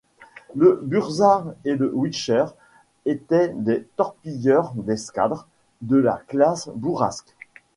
Le 0.55 0.79
Burza 0.81 1.45
et 1.63 1.75
le 1.75 1.93
Wicher 1.93 2.45
étaient 3.05 3.49
des 3.49 3.85
torpilleurs 3.97 4.71
d'escadre 4.73 5.47
de 5.81 5.97
la 5.97 6.19
classe 6.27 6.71
Bourrasque. 6.75 7.35